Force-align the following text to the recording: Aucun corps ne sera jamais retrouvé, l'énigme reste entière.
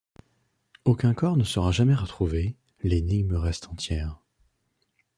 Aucun 0.83 1.13
corps 1.13 1.37
ne 1.37 1.43
sera 1.43 1.71
jamais 1.71 1.93
retrouvé, 1.93 2.57
l'énigme 2.81 3.35
reste 3.35 3.67
entière. 3.67 4.19